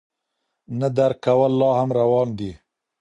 نه 0.79 0.87
درک 0.97 1.17
کول 1.25 1.51
لا 1.59 1.69
هم 1.79 1.89
روان 1.99 2.27
دي. 2.37 2.51